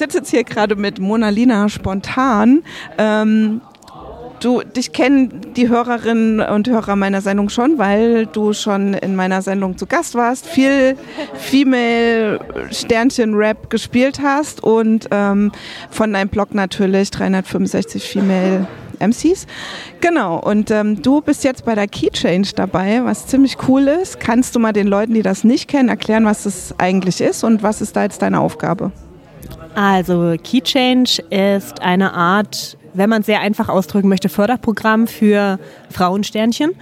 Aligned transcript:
sitze 0.00 0.18
jetzt 0.18 0.30
hier 0.30 0.44
gerade 0.44 0.76
mit 0.76 0.98
Monalina 0.98 1.68
spontan. 1.68 2.62
Ähm, 2.98 3.60
du, 4.40 4.62
dich 4.62 4.92
kennen 4.92 5.52
die 5.54 5.68
Hörerinnen 5.68 6.40
und 6.40 6.68
Hörer 6.68 6.96
meiner 6.96 7.20
Sendung 7.20 7.50
schon, 7.50 7.78
weil 7.78 8.26
du 8.26 8.54
schon 8.54 8.94
in 8.94 9.14
meiner 9.14 9.42
Sendung 9.42 9.76
zu 9.76 9.86
Gast 9.86 10.14
warst, 10.14 10.46
viel 10.46 10.96
Female 11.34 12.40
Sternchen 12.70 13.34
Rap 13.34 13.68
gespielt 13.68 14.20
hast 14.22 14.62
und 14.64 15.06
ähm, 15.10 15.52
von 15.90 16.12
deinem 16.14 16.30
Blog 16.30 16.54
natürlich 16.54 17.10
365 17.10 18.08
Female 18.08 18.66
MCs. 19.00 19.46
Genau, 20.00 20.38
und 20.38 20.70
ähm, 20.70 21.02
du 21.02 21.20
bist 21.20 21.44
jetzt 21.44 21.66
bei 21.66 21.74
der 21.74 21.88
Key 21.88 22.08
Change 22.10 22.52
dabei, 22.56 23.02
was 23.04 23.26
ziemlich 23.26 23.58
cool 23.68 23.86
ist. 23.88 24.18
Kannst 24.18 24.54
du 24.54 24.60
mal 24.60 24.72
den 24.72 24.86
Leuten, 24.86 25.12
die 25.12 25.22
das 25.22 25.44
nicht 25.44 25.68
kennen, 25.68 25.90
erklären, 25.90 26.24
was 26.24 26.44
das 26.44 26.74
eigentlich 26.78 27.20
ist 27.20 27.44
und 27.44 27.62
was 27.62 27.82
ist 27.82 27.96
da 27.96 28.04
jetzt 28.04 28.22
deine 28.22 28.40
Aufgabe? 28.40 28.92
Also 29.74 30.36
Key 30.42 30.60
Change 30.60 31.22
ist 31.30 31.80
eine 31.80 32.12
Art, 32.12 32.76
wenn 32.94 33.08
man 33.08 33.20
es 33.20 33.26
sehr 33.26 33.40
einfach 33.40 33.68
ausdrücken 33.68 34.08
möchte, 34.08 34.28
Förderprogramm 34.28 35.06
für 35.06 35.58
Frauensternchen 35.90 36.72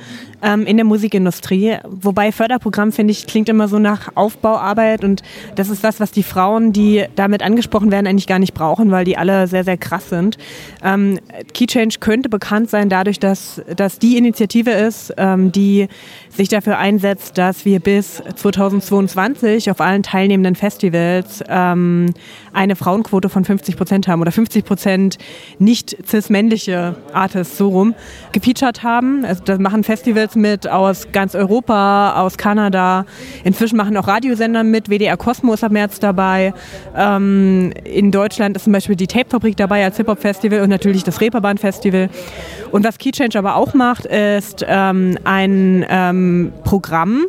ähm, 0.42 0.66
in 0.66 0.76
der 0.76 0.84
Musikindustrie. 0.84 1.76
Wobei 1.88 2.32
Förderprogramm, 2.32 2.92
finde 2.92 3.12
ich, 3.12 3.26
klingt 3.26 3.48
immer 3.48 3.68
so 3.68 3.78
nach 3.78 4.10
Aufbauarbeit 4.14 5.04
und 5.04 5.22
das 5.54 5.68
ist 5.70 5.84
das, 5.84 6.00
was 6.00 6.10
die 6.10 6.22
Frauen, 6.22 6.72
die 6.72 7.04
damit 7.16 7.42
angesprochen 7.42 7.90
werden, 7.90 8.06
eigentlich 8.06 8.26
gar 8.26 8.38
nicht 8.38 8.54
brauchen, 8.54 8.90
weil 8.90 9.04
die 9.04 9.16
alle 9.16 9.46
sehr, 9.46 9.64
sehr 9.64 9.76
krass 9.76 10.08
sind. 10.08 10.38
Ähm, 10.82 11.18
Key 11.54 11.66
könnte 12.00 12.28
bekannt 12.28 12.70
sein 12.70 12.88
dadurch, 12.88 13.18
dass 13.20 13.62
das 13.76 13.98
die 13.98 14.16
Initiative 14.16 14.70
ist, 14.70 15.14
ähm, 15.16 15.52
die 15.52 15.88
sich 16.30 16.48
dafür 16.48 16.78
einsetzt, 16.78 17.36
dass 17.36 17.64
wir 17.64 17.80
bis 17.80 18.22
2022 18.36 19.70
auf 19.70 19.80
allen 19.80 20.02
teilnehmenden 20.02 20.54
Festivals 20.54 21.42
ähm, 21.48 22.14
eine 22.52 22.76
Frauenquote 22.76 23.28
von 23.28 23.44
50 23.44 23.76
Prozent 23.76 24.08
haben 24.08 24.20
oder 24.20 24.32
50 24.32 24.64
Prozent 24.64 25.18
nicht 25.58 25.96
cis-männliche 26.06 26.96
Artists 27.12 27.58
so 27.58 27.68
rum 27.68 27.94
gefeatured 28.32 28.82
haben. 28.82 29.24
Also 29.24 29.42
das 29.44 29.58
machen 29.58 29.84
Festivals 29.84 30.27
jetzt 30.28 30.36
mit 30.36 30.68
aus 30.68 31.08
ganz 31.12 31.34
Europa, 31.34 32.20
aus 32.20 32.36
Kanada. 32.36 33.06
Inzwischen 33.44 33.76
machen 33.76 33.96
auch 33.96 34.06
Radiosender 34.06 34.62
mit. 34.62 34.90
WDR 34.90 35.16
Cosmo 35.16 35.54
ist 35.54 35.64
ab 35.64 35.72
März 35.72 36.00
dabei. 36.00 36.52
Ähm, 36.94 37.72
in 37.84 38.10
Deutschland 38.10 38.56
ist 38.56 38.64
zum 38.64 38.72
Beispiel 38.72 38.96
die 38.96 39.06
Tape-Fabrik 39.06 39.56
dabei 39.56 39.84
als 39.84 39.96
Hip-Hop-Festival 39.96 40.60
und 40.60 40.68
natürlich 40.68 41.02
das 41.04 41.20
Reeperbahn-Festival. 41.20 42.10
Und 42.70 42.84
was 42.84 42.98
Keychange 42.98 43.36
aber 43.36 43.56
auch 43.56 43.72
macht, 43.74 44.04
ist 44.04 44.64
ähm, 44.68 45.16
ein 45.24 45.86
ähm, 45.88 46.52
Programm, 46.64 47.24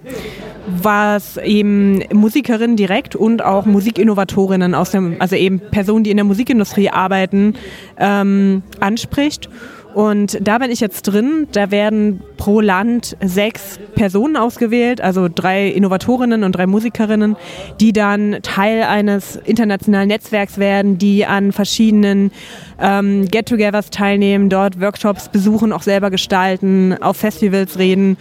was 0.67 1.37
eben 1.37 2.03
Musikerinnen 2.13 2.75
direkt 2.75 3.15
und 3.15 3.41
auch 3.43 3.65
Musikinnovatorinnen 3.65 4.75
aus 4.75 4.91
dem, 4.91 5.15
also 5.19 5.35
eben 5.35 5.59
Personen, 5.59 6.03
die 6.03 6.11
in 6.11 6.17
der 6.17 6.25
Musikindustrie 6.25 6.89
arbeiten, 6.89 7.53
ähm, 7.97 8.61
anspricht 8.79 9.49
und 9.93 10.37
da 10.41 10.59
bin 10.59 10.71
ich 10.71 10.79
jetzt 10.79 11.03
drin. 11.03 11.47
Da 11.51 11.71
werden 11.71 12.21
pro 12.37 12.61
Land 12.61 13.17
sechs 13.21 13.79
Personen 13.95 14.37
ausgewählt, 14.37 15.01
also 15.01 15.27
drei 15.33 15.67
Innovatorinnen 15.67 16.43
und 16.43 16.53
drei 16.53 16.67
Musikerinnen, 16.67 17.35
die 17.79 17.91
dann 17.91 18.37
Teil 18.43 18.83
eines 18.83 19.35
internationalen 19.35 20.07
Netzwerks 20.07 20.57
werden, 20.57 20.97
die 20.97 21.25
an 21.25 21.51
verschiedenen 21.51 22.31
ähm, 22.79 23.27
Get-togethers 23.29 23.89
teilnehmen, 23.89 24.49
dort 24.49 24.79
Workshops 24.79 25.29
besuchen, 25.29 25.73
auch 25.73 25.83
selber 25.83 26.11
gestalten, 26.11 26.95
auf 27.01 27.17
Festivals 27.17 27.77
reden 27.79 28.17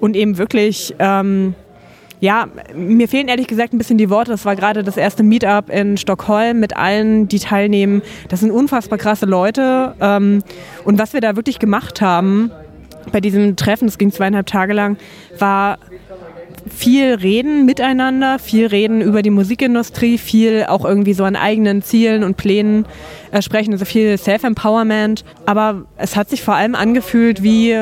und 0.00 0.16
eben 0.16 0.38
wirklich 0.38 0.94
ähm, 0.98 1.54
ja, 2.20 2.46
mir 2.74 3.08
fehlen 3.08 3.28
ehrlich 3.28 3.46
gesagt 3.46 3.72
ein 3.72 3.78
bisschen 3.78 3.98
die 3.98 4.10
Worte. 4.10 4.30
Das 4.30 4.44
war 4.44 4.56
gerade 4.56 4.82
das 4.82 4.96
erste 4.96 5.22
Meetup 5.22 5.70
in 5.70 5.96
Stockholm 5.96 6.60
mit 6.60 6.76
allen, 6.76 7.28
die 7.28 7.38
teilnehmen. 7.38 8.02
Das 8.28 8.40
sind 8.40 8.50
unfassbar 8.50 8.98
krasse 8.98 9.26
Leute. 9.26 9.94
Ähm, 10.00 10.42
und 10.84 10.98
was 10.98 11.12
wir 11.12 11.20
da 11.20 11.36
wirklich 11.36 11.58
gemacht 11.58 12.00
haben 12.00 12.50
bei 13.12 13.20
diesem 13.20 13.56
Treffen, 13.56 13.86
das 13.86 13.98
ging 13.98 14.10
zweieinhalb 14.10 14.46
Tage 14.46 14.72
lang, 14.72 14.96
war 15.38 15.78
viel 16.68 17.14
reden 17.14 17.64
miteinander, 17.64 18.38
viel 18.38 18.66
reden 18.66 19.00
über 19.00 19.22
die 19.22 19.30
Musikindustrie, 19.30 20.18
viel 20.18 20.66
auch 20.68 20.84
irgendwie 20.84 21.14
so 21.14 21.24
an 21.24 21.36
eigenen 21.36 21.82
Zielen 21.82 22.24
und 22.24 22.36
Plänen 22.36 22.86
äh, 23.30 23.42
sprechen, 23.42 23.72
also 23.72 23.84
viel 23.84 24.18
Self-Empowerment. 24.18 25.24
Aber 25.46 25.84
es 25.96 26.16
hat 26.16 26.28
sich 26.28 26.42
vor 26.42 26.54
allem 26.54 26.74
angefühlt 26.74 27.42
wie 27.42 27.76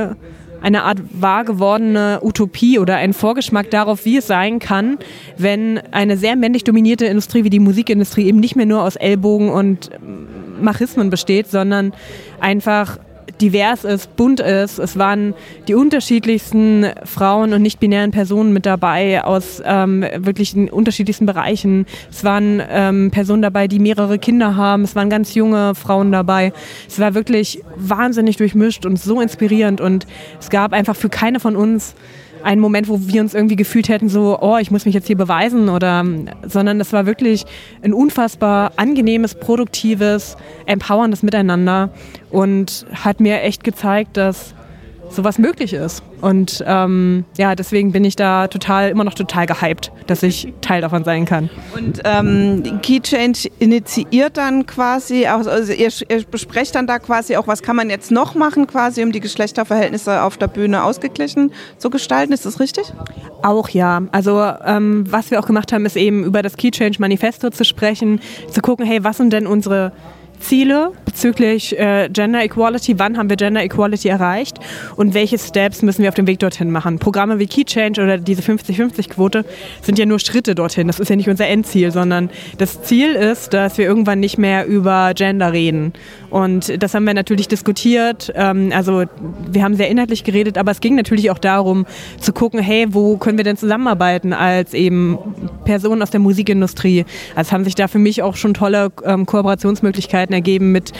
eine 0.60 0.84
Art 0.84 0.98
wahr 1.12 1.44
gewordene 1.44 2.20
Utopie 2.22 2.78
oder 2.78 2.96
ein 2.96 3.12
Vorgeschmack 3.12 3.70
darauf, 3.70 4.04
wie 4.04 4.18
es 4.18 4.26
sein 4.26 4.58
kann, 4.58 4.98
wenn 5.36 5.78
eine 5.92 6.16
sehr 6.16 6.36
männlich 6.36 6.64
dominierte 6.64 7.06
Industrie 7.06 7.44
wie 7.44 7.50
die 7.50 7.60
Musikindustrie 7.60 8.26
eben 8.26 8.40
nicht 8.40 8.56
mehr 8.56 8.66
nur 8.66 8.82
aus 8.82 8.96
Ellbogen 8.96 9.48
und 9.50 9.90
Machismen 10.60 11.10
besteht, 11.10 11.48
sondern 11.48 11.92
einfach 12.40 12.98
divers 13.40 13.84
ist, 13.84 14.16
bunt 14.16 14.40
ist. 14.40 14.78
Es 14.78 14.98
waren 14.98 15.34
die 15.68 15.74
unterschiedlichsten 15.74 16.86
Frauen 17.04 17.52
und 17.52 17.62
nicht-binären 17.62 18.10
Personen 18.10 18.52
mit 18.52 18.66
dabei 18.66 19.24
aus 19.24 19.62
ähm, 19.64 20.04
wirklich 20.16 20.54
den 20.54 20.68
unterschiedlichsten 20.70 21.26
Bereichen. 21.26 21.86
Es 22.10 22.24
waren 22.24 22.62
ähm, 22.68 23.10
Personen 23.10 23.42
dabei, 23.42 23.68
die 23.68 23.78
mehrere 23.78 24.18
Kinder 24.18 24.56
haben. 24.56 24.84
Es 24.84 24.96
waren 24.96 25.10
ganz 25.10 25.34
junge 25.34 25.74
Frauen 25.74 26.12
dabei. 26.12 26.52
Es 26.88 26.98
war 26.98 27.14
wirklich 27.14 27.62
wahnsinnig 27.76 28.36
durchmischt 28.36 28.86
und 28.86 28.98
so 28.98 29.20
inspirierend 29.20 29.80
und 29.80 30.06
es 30.40 30.50
gab 30.50 30.72
einfach 30.72 30.96
für 30.96 31.08
keine 31.08 31.40
von 31.40 31.56
uns 31.56 31.94
ein 32.46 32.60
Moment, 32.60 32.88
wo 32.88 33.00
wir 33.00 33.20
uns 33.20 33.34
irgendwie 33.34 33.56
gefühlt 33.56 33.88
hätten, 33.88 34.08
so, 34.08 34.38
oh, 34.40 34.56
ich 34.58 34.70
muss 34.70 34.84
mich 34.84 34.94
jetzt 34.94 35.08
hier 35.08 35.16
beweisen 35.16 35.68
oder, 35.68 36.04
sondern 36.46 36.80
es 36.80 36.92
war 36.92 37.04
wirklich 37.04 37.44
ein 37.82 37.92
unfassbar 37.92 38.70
angenehmes, 38.76 39.34
produktives, 39.34 40.36
empowerndes 40.64 41.24
Miteinander 41.24 41.90
und 42.30 42.86
hat 42.92 43.18
mir 43.18 43.42
echt 43.42 43.64
gezeigt, 43.64 44.16
dass 44.16 44.54
sowas 45.10 45.38
möglich 45.38 45.72
ist. 45.72 46.02
Und 46.20 46.64
ähm, 46.66 47.24
ja, 47.36 47.54
deswegen 47.54 47.92
bin 47.92 48.04
ich 48.04 48.16
da 48.16 48.48
total, 48.48 48.90
immer 48.90 49.04
noch 49.04 49.14
total 49.14 49.46
gehypt, 49.46 49.92
dass 50.06 50.22
ich 50.22 50.52
Teil 50.60 50.80
davon 50.80 51.04
sein 51.04 51.24
kann. 51.24 51.50
Und 51.74 52.00
ähm, 52.04 52.80
Key 52.82 53.00
Change 53.00 53.48
initiiert 53.58 54.36
dann 54.36 54.66
quasi, 54.66 55.26
also 55.26 55.72
ihr, 55.72 55.90
ihr, 56.08 56.24
besprecht 56.30 56.74
dann 56.74 56.86
da 56.86 56.98
quasi 56.98 57.36
auch, 57.36 57.46
was 57.46 57.62
kann 57.62 57.76
man 57.76 57.90
jetzt 57.90 58.10
noch 58.10 58.34
machen, 58.34 58.66
quasi, 58.66 59.02
um 59.02 59.12
die 59.12 59.20
Geschlechterverhältnisse 59.20 60.22
auf 60.22 60.36
der 60.36 60.48
Bühne 60.48 60.82
ausgeglichen 60.84 61.52
zu 61.78 61.90
gestalten. 61.90 62.32
Ist 62.32 62.46
das 62.46 62.60
richtig? 62.60 62.92
Auch 63.42 63.68
ja. 63.68 64.02
Also 64.12 64.42
ähm, 64.64 65.04
was 65.08 65.30
wir 65.30 65.40
auch 65.40 65.46
gemacht 65.46 65.72
haben, 65.72 65.86
ist 65.86 65.96
eben 65.96 66.24
über 66.24 66.42
das 66.42 66.56
Key 66.56 66.70
Change 66.70 66.98
Manifesto 67.00 67.50
zu 67.50 67.64
sprechen, 67.64 68.20
zu 68.50 68.60
gucken, 68.60 68.86
hey, 68.86 69.04
was 69.04 69.18
sind 69.18 69.32
denn 69.32 69.46
unsere 69.46 69.92
Ziele 70.40 70.92
bezüglich 71.04 71.78
äh, 71.78 72.08
Gender 72.12 72.42
Equality, 72.42 72.98
wann 72.98 73.16
haben 73.16 73.30
wir 73.30 73.36
Gender 73.36 73.62
Equality 73.62 74.08
erreicht 74.08 74.58
und 74.96 75.14
welche 75.14 75.38
Steps 75.38 75.82
müssen 75.82 76.02
wir 76.02 76.08
auf 76.10 76.14
dem 76.14 76.26
Weg 76.26 76.38
dorthin 76.40 76.70
machen. 76.70 76.98
Programme 76.98 77.38
wie 77.38 77.46
Key 77.46 77.64
Change 77.64 78.02
oder 78.02 78.18
diese 78.18 78.42
50-50-Quote 78.42 79.44
sind 79.82 79.98
ja 79.98 80.06
nur 80.06 80.18
Schritte 80.18 80.54
dorthin. 80.54 80.86
Das 80.86 81.00
ist 81.00 81.08
ja 81.08 81.16
nicht 81.16 81.28
unser 81.28 81.46
Endziel, 81.46 81.90
sondern 81.90 82.30
das 82.58 82.82
Ziel 82.82 83.14
ist, 83.14 83.54
dass 83.54 83.78
wir 83.78 83.86
irgendwann 83.86 84.20
nicht 84.20 84.36
mehr 84.38 84.66
über 84.66 85.12
Gender 85.14 85.52
reden. 85.52 85.92
Und 86.30 86.82
das 86.82 86.94
haben 86.94 87.04
wir 87.04 87.14
natürlich 87.14 87.48
diskutiert. 87.48 88.32
Ähm, 88.34 88.72
also 88.74 89.04
wir 89.50 89.62
haben 89.62 89.74
sehr 89.74 89.88
inhaltlich 89.88 90.24
geredet, 90.24 90.58
aber 90.58 90.70
es 90.72 90.80
ging 90.80 90.96
natürlich 90.96 91.30
auch 91.30 91.38
darum 91.38 91.86
zu 92.20 92.32
gucken, 92.32 92.60
hey, 92.60 92.86
wo 92.90 93.16
können 93.16 93.38
wir 93.38 93.44
denn 93.44 93.56
zusammenarbeiten 93.56 94.32
als 94.32 94.74
eben 94.74 95.18
Personen 95.64 96.02
aus 96.02 96.10
der 96.10 96.20
Musikindustrie. 96.20 97.04
Also 97.34 97.52
haben 97.52 97.64
sich 97.64 97.74
da 97.74 97.88
für 97.88 97.98
mich 97.98 98.22
auch 98.22 98.36
schon 98.36 98.54
tolle 98.54 98.90
ähm, 99.04 99.26
Kooperationsmöglichkeiten 99.26 100.25
ergeben 100.32 100.72
mit 100.72 100.92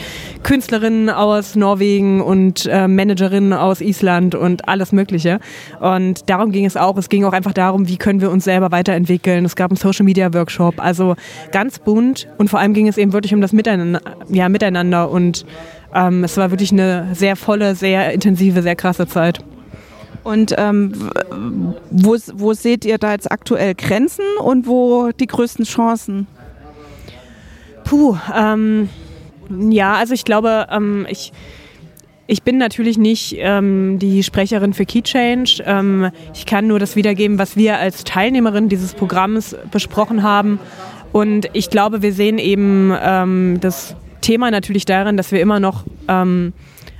Künstlerinnen 0.43 1.09
aus 1.09 1.55
Norwegen 1.55 2.21
und 2.21 2.65
äh, 2.65 2.87
Managerinnen 2.87 3.53
aus 3.53 3.81
Island 3.81 4.35
und 4.35 4.67
alles 4.67 4.91
Mögliche. 4.91 5.39
Und 5.79 6.29
darum 6.29 6.51
ging 6.51 6.65
es 6.65 6.77
auch. 6.77 6.97
Es 6.97 7.09
ging 7.09 7.23
auch 7.25 7.33
einfach 7.33 7.53
darum, 7.53 7.87
wie 7.87 7.97
können 7.97 8.21
wir 8.21 8.31
uns 8.31 8.43
selber 8.43 8.71
weiterentwickeln. 8.71 9.45
Es 9.45 9.55
gab 9.55 9.71
einen 9.71 9.77
Social 9.77 10.05
Media 10.05 10.33
Workshop, 10.33 10.83
also 10.83 11.15
ganz 11.51 11.79
bunt 11.79 12.27
und 12.37 12.49
vor 12.49 12.59
allem 12.59 12.73
ging 12.73 12.87
es 12.87 12.97
eben 12.97 13.13
wirklich 13.13 13.33
um 13.33 13.41
das 13.41 13.53
Miteinander, 13.53 14.01
ja, 14.29 14.49
Miteinander 14.49 15.09
und 15.09 15.45
ähm, 15.93 16.23
es 16.23 16.37
war 16.37 16.51
wirklich 16.51 16.71
eine 16.71 17.09
sehr 17.13 17.35
volle, 17.35 17.75
sehr 17.75 18.13
intensive, 18.13 18.61
sehr 18.61 18.75
krasse 18.75 19.07
Zeit. 19.07 19.43
Und 20.23 20.53
ähm, 20.57 20.91
wo, 21.89 22.17
wo 22.33 22.53
seht 22.53 22.83
ihr 22.83 22.97
da 22.97 23.13
jetzt 23.13 23.31
aktuell 23.31 23.73
Grenzen 23.75 24.25
und 24.43 24.67
wo 24.67 25.11
die 25.17 25.27
größten 25.27 25.63
Chancen? 25.63 26.27
Puh, 27.85 28.17
ähm, 28.35 28.89
ja, 29.49 29.95
also 29.95 30.13
ich 30.13 30.25
glaube, 30.25 30.67
ähm, 30.71 31.05
ich, 31.09 31.31
ich 32.27 32.43
bin 32.43 32.57
natürlich 32.57 32.97
nicht 32.97 33.35
ähm, 33.37 33.99
die 33.99 34.23
Sprecherin 34.23 34.73
für 34.73 34.85
Key 34.85 35.01
Change. 35.01 35.63
Ähm, 35.65 36.11
ich 36.33 36.45
kann 36.45 36.67
nur 36.67 36.79
das 36.79 36.95
wiedergeben, 36.95 37.39
was 37.39 37.55
wir 37.55 37.77
als 37.77 38.03
Teilnehmerin 38.03 38.69
dieses 38.69 38.93
Programms 38.93 39.55
besprochen 39.71 40.23
haben. 40.23 40.59
Und 41.13 41.49
ich 41.53 41.69
glaube, 41.69 42.01
wir 42.01 42.13
sehen 42.13 42.37
eben 42.37 42.93
ähm, 43.01 43.59
das 43.61 43.95
Thema 44.21 44.51
natürlich 44.51 44.85
darin, 44.85 45.15
dass 45.15 45.31
wir 45.31 45.39
immer 45.39 45.59
noch 45.59 45.85
ähm, 46.07 46.53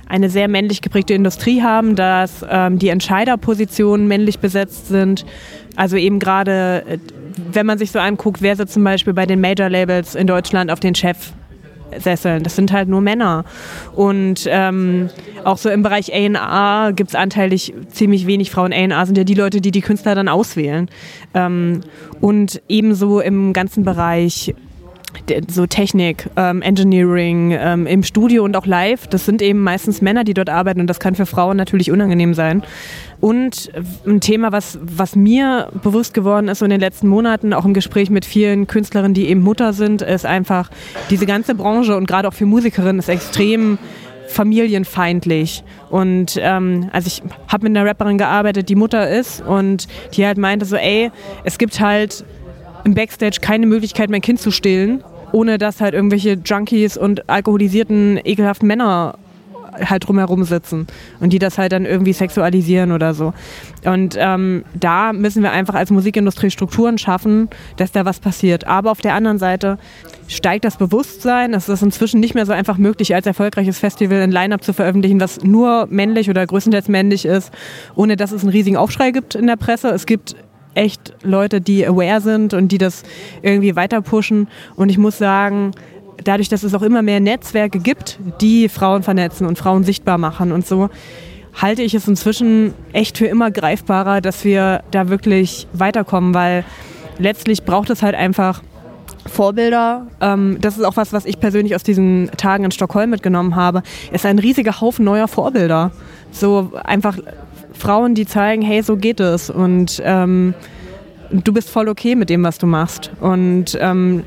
eine 0.08 0.30
sehr 0.30 0.48
männlich 0.48 0.80
geprägte 0.80 1.14
Industrie 1.14 1.62
haben, 1.62 1.94
dass 1.94 2.44
ähm, 2.48 2.78
die 2.78 2.88
Entscheiderpositionen 2.88 4.08
männlich 4.08 4.38
besetzt 4.38 4.88
sind. 4.88 5.26
Also 5.76 5.96
eben 5.96 6.18
gerade, 6.18 6.84
äh, 6.88 6.98
wenn 7.52 7.66
man 7.66 7.78
sich 7.78 7.90
so 7.90 7.98
anguckt, 7.98 8.40
wer 8.40 8.56
sitzt 8.56 8.72
zum 8.72 8.84
Beispiel 8.84 9.12
bei 9.12 9.26
den 9.26 9.40
Major 9.40 9.68
Labels 9.68 10.14
in 10.14 10.26
Deutschland 10.26 10.70
auf 10.70 10.80
den 10.80 10.94
Chef 10.94 11.32
Sesseln. 11.96 12.42
Das 12.42 12.56
sind 12.56 12.72
halt 12.72 12.88
nur 12.88 13.00
Männer. 13.00 13.44
Und 13.94 14.46
ähm, 14.46 15.10
auch 15.44 15.58
so 15.58 15.68
im 15.70 15.82
Bereich 15.82 16.12
A&R 16.12 16.92
gibt 16.92 17.10
es 17.10 17.14
anteilig 17.14 17.72
ziemlich 17.90 18.26
wenig 18.26 18.50
Frauen. 18.50 18.72
A&R 18.72 19.06
sind 19.06 19.18
ja 19.18 19.24
die 19.24 19.34
Leute, 19.34 19.60
die 19.60 19.70
die 19.70 19.80
Künstler 19.80 20.14
dann 20.14 20.28
auswählen. 20.28 20.88
Ähm, 21.34 21.80
und 22.20 22.62
ebenso 22.68 23.20
im 23.20 23.52
ganzen 23.52 23.84
Bereich 23.84 24.54
so 25.48 25.66
Technik, 25.66 26.28
ähm, 26.36 26.62
Engineering 26.62 27.56
ähm, 27.58 27.86
im 27.86 28.02
Studio 28.02 28.44
und 28.44 28.56
auch 28.56 28.66
live, 28.66 29.06
das 29.06 29.24
sind 29.24 29.42
eben 29.42 29.62
meistens 29.62 30.00
Männer, 30.00 30.24
die 30.24 30.34
dort 30.34 30.50
arbeiten 30.50 30.80
und 30.80 30.86
das 30.86 31.00
kann 31.00 31.14
für 31.14 31.26
Frauen 31.26 31.56
natürlich 31.56 31.90
unangenehm 31.90 32.34
sein. 32.34 32.62
Und 33.20 33.70
ein 34.06 34.20
Thema, 34.20 34.52
was, 34.52 34.78
was 34.82 35.16
mir 35.16 35.70
bewusst 35.82 36.14
geworden 36.14 36.48
ist 36.48 36.60
so 36.60 36.64
in 36.64 36.70
den 36.70 36.80
letzten 36.80 37.08
Monaten, 37.08 37.52
auch 37.52 37.64
im 37.64 37.74
Gespräch 37.74 38.10
mit 38.10 38.24
vielen 38.24 38.66
Künstlerinnen, 38.66 39.14
die 39.14 39.28
eben 39.28 39.42
Mutter 39.42 39.72
sind, 39.72 40.02
ist 40.02 40.24
einfach, 40.24 40.70
diese 41.10 41.26
ganze 41.26 41.54
Branche 41.54 41.96
und 41.96 42.06
gerade 42.06 42.28
auch 42.28 42.34
für 42.34 42.46
Musikerinnen 42.46 42.98
ist 42.98 43.08
extrem 43.08 43.78
familienfeindlich. 44.28 45.64
Und 45.90 46.38
ähm, 46.40 46.90
also 46.92 47.08
ich 47.08 47.22
habe 47.48 47.68
mit 47.68 47.76
einer 47.76 47.88
Rapperin 47.88 48.18
gearbeitet, 48.18 48.68
die 48.68 48.76
Mutter 48.76 49.08
ist 49.08 49.40
und 49.40 49.88
die 50.14 50.24
halt 50.24 50.38
meinte 50.38 50.66
so, 50.66 50.76
ey, 50.76 51.10
es 51.44 51.58
gibt 51.58 51.80
halt 51.80 52.24
im 52.84 52.94
Backstage 52.94 53.38
keine 53.40 53.66
Möglichkeit, 53.66 54.10
mein 54.10 54.20
Kind 54.20 54.40
zu 54.40 54.50
stillen, 54.50 55.02
ohne 55.32 55.58
dass 55.58 55.80
halt 55.80 55.94
irgendwelche 55.94 56.38
Junkies 56.44 56.96
und 56.96 57.28
alkoholisierten, 57.28 58.18
ekelhaften 58.24 58.66
Männer 58.66 59.18
halt 59.84 60.08
drumherum 60.08 60.44
sitzen 60.44 60.86
und 61.20 61.32
die 61.32 61.38
das 61.38 61.58
halt 61.58 61.72
dann 61.72 61.84
irgendwie 61.84 62.12
sexualisieren 62.12 62.92
oder 62.92 63.14
so. 63.14 63.32
Und 63.84 64.16
ähm, 64.18 64.64
da 64.74 65.12
müssen 65.12 65.42
wir 65.42 65.52
einfach 65.52 65.74
als 65.74 65.90
Musikindustrie 65.90 66.50
Strukturen 66.50 66.98
schaffen, 66.98 67.48
dass 67.76 67.92
da 67.92 68.04
was 68.04 68.20
passiert. 68.20 68.66
Aber 68.66 68.90
auf 68.90 69.00
der 69.00 69.14
anderen 69.14 69.38
Seite 69.38 69.78
steigt 70.26 70.64
das 70.64 70.76
Bewusstsein. 70.76 71.54
Es 71.54 71.68
ist 71.68 71.82
inzwischen 71.82 72.20
nicht 72.20 72.34
mehr 72.34 72.46
so 72.46 72.52
einfach 72.52 72.78
möglich, 72.78 73.14
als 73.14 73.26
erfolgreiches 73.26 73.78
Festival 73.78 74.20
ein 74.20 74.32
Line-Up 74.32 74.62
zu 74.62 74.72
veröffentlichen, 74.72 75.20
was 75.20 75.42
nur 75.42 75.86
männlich 75.90 76.28
oder 76.28 76.46
größtenteils 76.46 76.88
männlich 76.88 77.24
ist, 77.24 77.52
ohne 77.94 78.16
dass 78.16 78.32
es 78.32 78.42
einen 78.42 78.52
riesigen 78.52 78.76
Aufschrei 78.76 79.10
gibt 79.10 79.34
in 79.34 79.46
der 79.46 79.56
Presse. 79.56 79.88
Es 79.88 80.06
gibt 80.06 80.36
echt 80.74 81.14
Leute, 81.22 81.60
die 81.60 81.86
aware 81.86 82.20
sind 82.20 82.54
und 82.54 82.68
die 82.68 82.78
das 82.78 83.02
irgendwie 83.42 83.76
weiter 83.76 84.00
pushen. 84.00 84.48
Und 84.76 84.90
ich 84.90 84.98
muss 84.98 85.18
sagen, 85.18 85.72
dadurch, 86.24 86.48
dass 86.48 86.62
es 86.62 86.74
auch 86.74 86.82
immer 86.82 87.02
mehr 87.02 87.20
Netzwerke 87.20 87.78
gibt, 87.78 88.18
die 88.40 88.68
Frauen 88.68 89.02
vernetzen 89.02 89.46
und 89.46 89.58
Frauen 89.58 89.84
sichtbar 89.84 90.18
machen 90.18 90.52
und 90.52 90.66
so, 90.66 90.90
halte 91.60 91.82
ich 91.82 91.94
es 91.94 92.06
inzwischen 92.06 92.74
echt 92.92 93.18
für 93.18 93.26
immer 93.26 93.50
greifbarer, 93.50 94.20
dass 94.20 94.44
wir 94.44 94.82
da 94.90 95.08
wirklich 95.08 95.66
weiterkommen, 95.72 96.34
weil 96.34 96.64
letztlich 97.18 97.64
braucht 97.64 97.90
es 97.90 98.02
halt 98.02 98.14
einfach 98.14 98.62
Vorbilder. 99.26 100.06
Ähm, 100.20 100.58
das 100.60 100.78
ist 100.78 100.84
auch 100.84 100.96
was, 100.96 101.12
was 101.12 101.24
ich 101.26 101.40
persönlich 101.40 101.74
aus 101.74 101.82
diesen 101.82 102.30
Tagen 102.36 102.64
in 102.64 102.70
Stockholm 102.70 103.10
mitgenommen 103.10 103.56
habe. 103.56 103.82
Es 104.08 104.22
ist 104.22 104.26
ein 104.26 104.38
riesiger 104.38 104.80
Haufen 104.80 105.04
neuer 105.04 105.28
Vorbilder. 105.28 105.90
So 106.30 106.72
einfach 106.84 107.18
Frauen, 107.78 108.14
die 108.14 108.26
zeigen, 108.26 108.62
hey, 108.62 108.82
so 108.82 108.96
geht 108.96 109.20
es 109.20 109.50
und 109.50 110.02
ähm, 110.04 110.54
du 111.30 111.52
bist 111.52 111.70
voll 111.70 111.88
okay 111.88 112.14
mit 112.14 112.30
dem, 112.30 112.42
was 112.42 112.58
du 112.58 112.66
machst. 112.66 113.10
Und 113.20 113.78
ähm, 113.80 114.24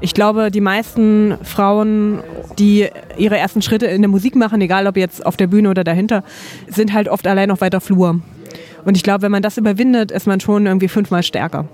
ich 0.00 0.14
glaube, 0.14 0.50
die 0.50 0.60
meisten 0.60 1.36
Frauen, 1.42 2.20
die 2.58 2.88
ihre 3.16 3.38
ersten 3.38 3.62
Schritte 3.62 3.86
in 3.86 4.02
der 4.02 4.08
Musik 4.08 4.36
machen, 4.36 4.60
egal 4.60 4.86
ob 4.86 4.96
jetzt 4.96 5.24
auf 5.24 5.36
der 5.36 5.46
Bühne 5.46 5.70
oder 5.70 5.84
dahinter, 5.84 6.24
sind 6.68 6.92
halt 6.92 7.08
oft 7.08 7.26
allein 7.26 7.50
auf 7.50 7.60
weiter 7.60 7.80
Flur. 7.80 8.20
Und 8.84 8.96
ich 8.96 9.02
glaube, 9.02 9.22
wenn 9.22 9.32
man 9.32 9.42
das 9.42 9.56
überwindet, 9.56 10.10
ist 10.10 10.26
man 10.26 10.40
schon 10.40 10.66
irgendwie 10.66 10.88
fünfmal 10.88 11.22
stärker. 11.22 11.68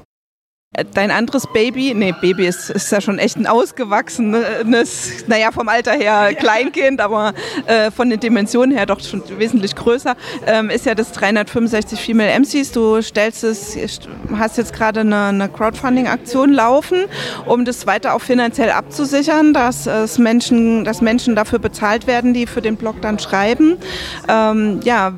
Dein 0.94 1.10
anderes 1.10 1.48
Baby, 1.48 1.94
nee, 1.96 2.14
Baby 2.20 2.46
ist, 2.46 2.70
ist 2.70 2.92
ja 2.92 3.00
schon 3.00 3.18
echt 3.18 3.36
ein 3.36 3.48
ausgewachsenes, 3.48 5.24
naja, 5.26 5.50
vom 5.50 5.68
Alter 5.68 5.94
her 5.94 6.32
Kleinkind, 6.32 7.00
aber 7.00 7.34
äh, 7.66 7.90
von 7.90 8.08
den 8.08 8.20
Dimensionen 8.20 8.70
her 8.70 8.86
doch 8.86 9.00
schon 9.00 9.20
wesentlich 9.36 9.74
größer, 9.74 10.14
ähm, 10.46 10.70
ist 10.70 10.86
ja 10.86 10.94
das 10.94 11.10
365 11.10 12.00
Female 12.00 12.30
MCs. 12.38 12.70
Du 12.70 13.02
stellst 13.02 13.42
es, 13.42 13.76
hast 14.32 14.58
jetzt 14.58 14.72
gerade 14.72 15.00
eine, 15.00 15.24
eine 15.24 15.48
Crowdfunding-Aktion 15.48 16.52
laufen, 16.52 17.06
um 17.46 17.64
das 17.64 17.88
weiter 17.88 18.14
auch 18.14 18.22
finanziell 18.22 18.70
abzusichern, 18.70 19.52
dass 19.52 19.88
es 19.88 20.18
Menschen, 20.18 20.84
dass 20.84 21.00
Menschen 21.00 21.34
dafür 21.34 21.58
bezahlt 21.58 22.06
werden, 22.06 22.32
die 22.32 22.46
für 22.46 22.62
den 22.62 22.76
Blog 22.76 23.02
dann 23.02 23.18
schreiben. 23.18 23.76
Ähm, 24.28 24.78
ja, 24.84 25.14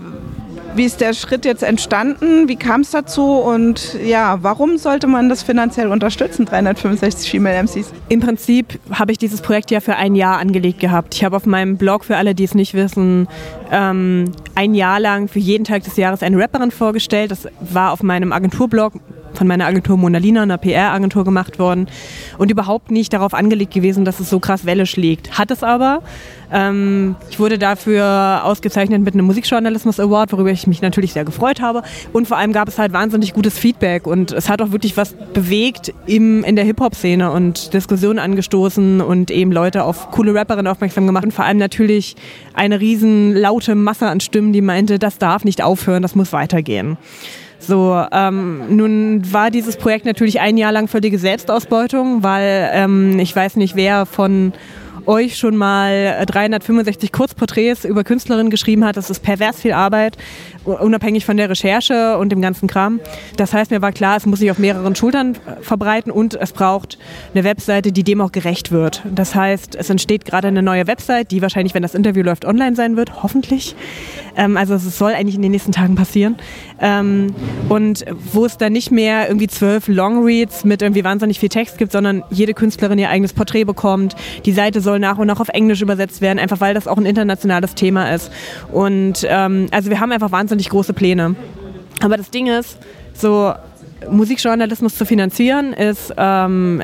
wie 0.74 0.84
ist 0.84 1.00
der 1.00 1.12
Schritt 1.12 1.44
jetzt 1.44 1.62
entstanden? 1.62 2.48
Wie 2.48 2.56
kam 2.56 2.82
es 2.82 2.90
dazu? 2.90 3.24
Und 3.24 3.98
ja, 4.04 4.38
warum 4.42 4.78
sollte 4.78 5.06
man 5.06 5.28
das 5.28 5.42
finanziell 5.42 5.88
unterstützen, 5.88 6.46
365 6.46 7.30
Female 7.30 7.62
MCs? 7.62 7.92
Im 8.08 8.20
Prinzip 8.20 8.78
habe 8.90 9.12
ich 9.12 9.18
dieses 9.18 9.40
Projekt 9.40 9.70
ja 9.70 9.80
für 9.80 9.96
ein 9.96 10.14
Jahr 10.14 10.38
angelegt 10.38 10.80
gehabt. 10.80 11.14
Ich 11.14 11.24
habe 11.24 11.36
auf 11.36 11.46
meinem 11.46 11.76
Blog, 11.76 12.04
für 12.04 12.16
alle, 12.16 12.34
die 12.34 12.44
es 12.44 12.54
nicht 12.54 12.74
wissen, 12.74 13.28
ähm, 13.70 14.32
ein 14.54 14.74
Jahr 14.74 15.00
lang 15.00 15.28
für 15.28 15.38
jeden 15.38 15.64
Tag 15.64 15.84
des 15.84 15.96
Jahres 15.96 16.22
eine 16.22 16.38
Rapperin 16.38 16.70
vorgestellt. 16.70 17.30
Das 17.30 17.48
war 17.60 17.92
auf 17.92 18.02
meinem 18.02 18.32
Agenturblog 18.32 18.94
von 19.34 19.46
meiner 19.46 19.66
Agentur 19.66 19.96
Monalina, 19.96 20.42
einer 20.42 20.58
PR-Agentur 20.58 21.24
gemacht 21.24 21.58
worden 21.58 21.88
und 22.38 22.50
überhaupt 22.50 22.90
nicht 22.90 23.12
darauf 23.12 23.34
angelegt 23.34 23.74
gewesen, 23.74 24.04
dass 24.04 24.20
es 24.20 24.30
so 24.30 24.40
krass 24.40 24.64
Welle 24.64 24.86
schlägt. 24.86 25.38
Hat 25.38 25.50
es 25.50 25.62
aber. 25.62 26.02
Ähm, 26.52 27.16
ich 27.30 27.40
wurde 27.40 27.58
dafür 27.58 28.42
ausgezeichnet 28.44 29.02
mit 29.02 29.14
einem 29.14 29.24
Musikjournalismus 29.26 29.98
Award, 29.98 30.32
worüber 30.32 30.50
ich 30.50 30.66
mich 30.66 30.82
natürlich 30.82 31.12
sehr 31.14 31.24
gefreut 31.24 31.60
habe. 31.62 31.82
Und 32.12 32.28
vor 32.28 32.36
allem 32.36 32.52
gab 32.52 32.68
es 32.68 32.78
halt 32.78 32.92
wahnsinnig 32.92 33.32
gutes 33.32 33.58
Feedback 33.58 34.06
und 34.06 34.32
es 34.32 34.48
hat 34.48 34.60
auch 34.60 34.70
wirklich 34.70 34.96
was 34.96 35.14
bewegt 35.32 35.94
im, 36.06 36.44
in 36.44 36.56
der 36.56 36.64
Hip-Hop-Szene 36.64 37.30
und 37.30 37.72
Diskussionen 37.72 38.18
angestoßen 38.18 39.00
und 39.00 39.30
eben 39.30 39.50
Leute 39.50 39.84
auf 39.84 40.10
coole 40.10 40.34
Rapperinnen 40.34 40.70
aufmerksam 40.70 41.06
gemacht 41.06 41.24
und 41.24 41.32
vor 41.32 41.46
allem 41.46 41.58
natürlich 41.58 42.16
eine 42.54 42.80
riesen 42.80 43.34
laute 43.34 43.74
Masse 43.74 44.08
an 44.08 44.20
Stimmen, 44.20 44.52
die 44.52 44.60
meinte, 44.60 44.98
das 44.98 45.18
darf 45.18 45.44
nicht 45.44 45.62
aufhören, 45.62 46.02
das 46.02 46.14
muss 46.14 46.32
weitergehen. 46.32 46.98
So, 47.66 48.04
ähm, 48.10 48.76
nun 48.76 49.32
war 49.32 49.50
dieses 49.50 49.76
Projekt 49.76 50.04
natürlich 50.04 50.40
ein 50.40 50.56
Jahr 50.56 50.72
lang 50.72 50.88
völlige 50.88 51.18
Selbstausbeutung, 51.18 52.22
weil 52.22 52.70
ähm, 52.72 53.18
ich 53.20 53.34
weiß 53.34 53.56
nicht, 53.56 53.76
wer 53.76 54.04
von 54.04 54.52
euch 55.06 55.36
schon 55.36 55.56
mal 55.56 56.24
365 56.26 57.12
Kurzporträts 57.12 57.84
über 57.84 58.04
Künstlerinnen 58.04 58.50
geschrieben 58.50 58.84
hat. 58.84 58.96
Das 58.96 59.10
ist 59.10 59.20
pervers 59.20 59.60
viel 59.60 59.72
Arbeit, 59.72 60.16
unabhängig 60.64 61.24
von 61.24 61.36
der 61.36 61.50
Recherche 61.50 62.18
und 62.18 62.30
dem 62.30 62.40
ganzen 62.40 62.68
Kram. 62.68 63.00
Das 63.36 63.52
heißt, 63.52 63.70
mir 63.70 63.82
war 63.82 63.92
klar, 63.92 64.16
es 64.16 64.26
muss 64.26 64.38
sich 64.38 64.50
auf 64.50 64.58
mehreren 64.58 64.94
Schultern 64.94 65.34
äh, 65.34 65.62
verbreiten 65.62 66.12
und 66.12 66.34
es 66.34 66.52
braucht 66.52 66.98
eine 67.34 67.44
Webseite, 67.44 67.92
die 67.92 68.04
dem 68.04 68.20
auch 68.20 68.32
gerecht 68.32 68.72
wird. 68.72 69.02
Das 69.12 69.34
heißt, 69.34 69.74
es 69.74 69.90
entsteht 69.90 70.24
gerade 70.24 70.48
eine 70.48 70.62
neue 70.62 70.86
Website, 70.86 71.30
die 71.30 71.42
wahrscheinlich, 71.42 71.74
wenn 71.74 71.82
das 71.82 71.94
Interview 71.94 72.22
läuft, 72.22 72.44
online 72.44 72.76
sein 72.76 72.96
wird, 72.96 73.22
hoffentlich. 73.22 73.74
Ähm, 74.36 74.56
also 74.56 74.74
es 74.74 74.98
soll 74.98 75.12
eigentlich 75.12 75.36
in 75.36 75.42
den 75.42 75.52
nächsten 75.52 75.72
Tagen 75.72 75.94
passieren. 75.94 76.36
Ähm, 76.80 77.34
und 77.68 78.04
wo 78.32 78.44
es 78.44 78.58
dann 78.58 78.72
nicht 78.72 78.90
mehr 78.90 79.28
irgendwie 79.28 79.48
zwölf 79.48 79.88
Longreads 79.88 80.64
mit 80.64 80.82
irgendwie 80.82 81.04
wahnsinnig 81.04 81.38
viel 81.38 81.48
Text 81.48 81.78
gibt, 81.78 81.92
sondern 81.92 82.22
jede 82.30 82.54
Künstlerin 82.54 82.98
ihr 82.98 83.10
eigenes 83.10 83.32
Porträt 83.32 83.64
bekommt. 83.64 84.16
Die 84.44 84.52
Seite 84.52 84.80
soll 84.80 84.91
nach 84.98 85.18
und 85.18 85.26
nach 85.26 85.40
auf 85.40 85.48
Englisch 85.48 85.82
übersetzt 85.82 86.20
werden, 86.20 86.38
einfach 86.38 86.60
weil 86.60 86.74
das 86.74 86.86
auch 86.86 86.96
ein 86.96 87.06
internationales 87.06 87.74
Thema 87.74 88.14
ist. 88.14 88.30
Und 88.70 89.26
ähm, 89.28 89.68
also 89.70 89.90
wir 89.90 90.00
haben 90.00 90.12
einfach 90.12 90.32
wahnsinnig 90.32 90.68
große 90.68 90.92
Pläne. 90.92 91.34
Aber 92.02 92.16
das 92.16 92.30
Ding 92.30 92.46
ist, 92.46 92.78
so 93.14 93.52
Musikjournalismus 94.10 94.96
zu 94.96 95.04
finanzieren, 95.04 95.72
ist 95.72 96.12
ähm, 96.16 96.80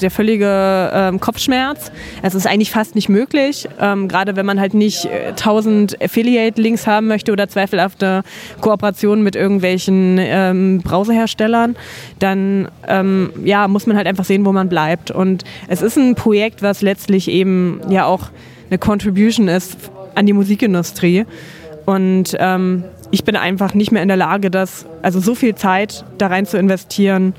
der 0.00 0.10
völlige 0.10 0.90
ähm, 0.92 1.20
Kopfschmerz. 1.20 1.90
Es 2.22 2.34
ist 2.34 2.46
eigentlich 2.46 2.70
fast 2.70 2.94
nicht 2.94 3.08
möglich, 3.08 3.68
ähm, 3.80 4.08
gerade 4.08 4.36
wenn 4.36 4.46
man 4.46 4.60
halt 4.60 4.74
nicht 4.74 5.06
äh, 5.06 5.28
1000 5.30 6.02
Affiliate-Links 6.02 6.86
haben 6.86 7.06
möchte 7.06 7.32
oder 7.32 7.48
zweifelhafte 7.48 8.22
Kooperationen 8.60 9.22
mit 9.24 9.36
irgendwelchen 9.36 10.18
ähm, 10.18 10.80
Browserherstellern, 10.82 11.76
dann 12.18 12.68
ähm, 12.86 13.32
ja, 13.44 13.68
muss 13.68 13.86
man 13.86 13.96
halt 13.96 14.06
einfach 14.06 14.24
sehen, 14.24 14.44
wo 14.44 14.52
man 14.52 14.68
bleibt. 14.68 15.10
Und 15.10 15.44
es 15.68 15.82
ist 15.82 15.96
ein 15.96 16.14
Projekt, 16.14 16.62
was 16.62 16.82
letztlich 16.82 17.28
eben 17.28 17.80
ja 17.88 18.06
auch 18.06 18.30
eine 18.70 18.78
Contribution 18.78 19.48
ist 19.48 19.76
an 20.14 20.26
die 20.26 20.32
Musikindustrie. 20.32 21.24
Und 21.84 22.36
ähm, 22.40 22.84
ich 23.10 23.24
bin 23.24 23.36
einfach 23.36 23.74
nicht 23.74 23.92
mehr 23.92 24.02
in 24.02 24.08
der 24.08 24.16
Lage, 24.16 24.50
das, 24.50 24.86
also 25.02 25.20
so 25.20 25.34
viel 25.34 25.54
Zeit 25.54 26.04
da 26.18 26.26
rein 26.28 26.46
zu 26.46 26.58
investieren, 26.58 27.34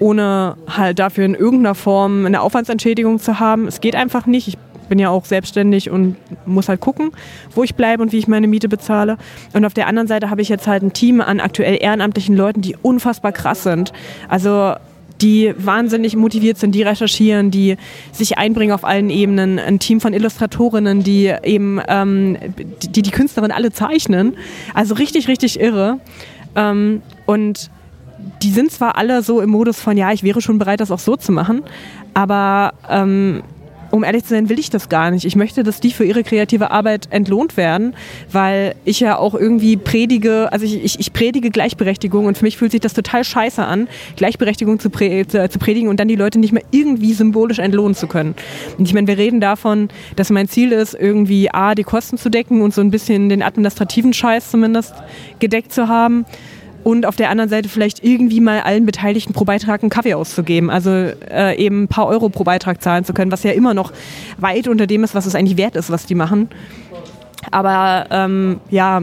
ohne 0.00 0.56
halt 0.68 0.98
dafür 0.98 1.24
in 1.24 1.34
irgendeiner 1.34 1.74
Form 1.74 2.26
eine 2.26 2.40
Aufwandsentschädigung 2.40 3.18
zu 3.18 3.40
haben. 3.40 3.66
Es 3.66 3.80
geht 3.80 3.96
einfach 3.96 4.26
nicht. 4.26 4.48
Ich 4.48 4.58
bin 4.88 4.98
ja 4.98 5.10
auch 5.10 5.24
selbstständig 5.24 5.90
und 5.90 6.16
muss 6.46 6.68
halt 6.68 6.80
gucken, 6.80 7.10
wo 7.54 7.64
ich 7.64 7.74
bleibe 7.74 8.02
und 8.02 8.12
wie 8.12 8.18
ich 8.18 8.28
meine 8.28 8.46
Miete 8.46 8.68
bezahle. 8.68 9.16
Und 9.52 9.64
auf 9.64 9.74
der 9.74 9.86
anderen 9.86 10.06
Seite 10.06 10.30
habe 10.30 10.42
ich 10.42 10.48
jetzt 10.48 10.66
halt 10.66 10.82
ein 10.82 10.92
Team 10.92 11.20
an 11.20 11.40
aktuell 11.40 11.78
ehrenamtlichen 11.80 12.36
Leuten, 12.36 12.62
die 12.62 12.76
unfassbar 12.80 13.32
krass 13.32 13.62
sind. 13.62 13.92
Also 14.28 14.74
die 15.20 15.54
wahnsinnig 15.56 16.16
motiviert 16.16 16.58
sind, 16.58 16.74
die 16.74 16.82
recherchieren, 16.82 17.50
die 17.50 17.76
sich 18.12 18.38
einbringen 18.38 18.72
auf 18.72 18.84
allen 18.84 19.10
Ebenen. 19.10 19.58
Ein 19.58 19.78
Team 19.78 20.00
von 20.00 20.12
Illustratorinnen, 20.12 21.02
die 21.02 21.32
eben 21.42 21.80
ähm, 21.88 22.36
die, 22.82 23.02
die 23.02 23.10
Künstlerin 23.10 23.50
alle 23.50 23.72
zeichnen. 23.72 24.36
Also 24.74 24.94
richtig, 24.94 25.28
richtig 25.28 25.60
irre. 25.60 26.00
Ähm, 26.54 27.02
und 27.26 27.70
die 28.42 28.50
sind 28.50 28.70
zwar 28.70 28.96
alle 28.96 29.22
so 29.22 29.40
im 29.40 29.50
Modus 29.50 29.80
von, 29.80 29.96
ja, 29.96 30.12
ich 30.12 30.22
wäre 30.22 30.40
schon 30.40 30.58
bereit, 30.58 30.80
das 30.80 30.90
auch 30.90 30.98
so 30.98 31.16
zu 31.16 31.32
machen, 31.32 31.62
aber 32.14 32.74
ähm, 32.88 33.42
um 33.96 34.04
ehrlich 34.04 34.24
zu 34.24 34.30
sein, 34.30 34.48
will 34.48 34.58
ich 34.58 34.70
das 34.70 34.88
gar 34.88 35.10
nicht. 35.10 35.24
Ich 35.24 35.36
möchte, 35.36 35.62
dass 35.62 35.80
die 35.80 35.92
für 35.92 36.04
ihre 36.04 36.22
kreative 36.22 36.70
Arbeit 36.70 37.08
entlohnt 37.10 37.56
werden, 37.56 37.94
weil 38.30 38.74
ich 38.84 39.00
ja 39.00 39.18
auch 39.18 39.34
irgendwie 39.34 39.76
predige, 39.76 40.52
also 40.52 40.64
ich, 40.64 40.84
ich, 40.84 41.00
ich 41.00 41.12
predige 41.12 41.50
Gleichberechtigung 41.50 42.26
und 42.26 42.38
für 42.38 42.44
mich 42.44 42.56
fühlt 42.56 42.72
sich 42.72 42.80
das 42.80 42.94
total 42.94 43.24
scheiße 43.24 43.64
an, 43.64 43.88
Gleichberechtigung 44.16 44.78
zu, 44.78 44.90
prä, 44.90 45.26
zu, 45.26 45.48
zu, 45.48 45.58
predigen 45.58 45.88
und 45.88 45.98
dann 45.98 46.08
die 46.08 46.16
Leute 46.16 46.38
nicht 46.38 46.52
mehr 46.52 46.62
irgendwie 46.70 47.12
symbolisch 47.12 47.58
entlohnen 47.58 47.94
zu 47.94 48.06
können. 48.06 48.34
Und 48.78 48.86
ich 48.86 48.94
meine, 48.94 49.06
wir 49.06 49.18
reden 49.18 49.40
davon, 49.40 49.88
dass 50.14 50.30
mein 50.30 50.48
Ziel 50.48 50.72
ist, 50.72 50.94
irgendwie 50.94 51.50
A, 51.52 51.74
die 51.74 51.84
Kosten 51.84 52.18
zu 52.18 52.28
decken 52.28 52.62
und 52.62 52.74
so 52.74 52.80
ein 52.80 52.90
bisschen 52.90 53.28
den 53.28 53.42
administrativen 53.42 54.12
Scheiß 54.12 54.50
zumindest 54.50 54.94
gedeckt 55.40 55.72
zu 55.72 55.88
haben 55.88 56.24
und 56.86 57.04
auf 57.04 57.16
der 57.16 57.30
anderen 57.30 57.50
Seite 57.50 57.68
vielleicht 57.68 58.04
irgendwie 58.04 58.40
mal 58.40 58.60
allen 58.60 58.86
Beteiligten 58.86 59.32
pro 59.32 59.44
Beitrag 59.44 59.82
einen 59.82 59.90
Kaffee 59.90 60.14
auszugeben. 60.14 60.70
Also 60.70 60.90
äh, 60.92 61.56
eben 61.58 61.82
ein 61.82 61.88
paar 61.88 62.06
Euro 62.06 62.28
pro 62.28 62.44
Beitrag 62.44 62.80
zahlen 62.80 63.04
zu 63.04 63.12
können, 63.12 63.32
was 63.32 63.42
ja 63.42 63.50
immer 63.50 63.74
noch 63.74 63.92
weit 64.38 64.68
unter 64.68 64.86
dem 64.86 65.02
ist, 65.02 65.12
was 65.12 65.26
es 65.26 65.34
eigentlich 65.34 65.56
wert 65.56 65.74
ist, 65.74 65.90
was 65.90 66.06
die 66.06 66.14
machen. 66.14 66.48
Aber 67.50 68.06
ähm, 68.10 68.60
ja, 68.70 69.02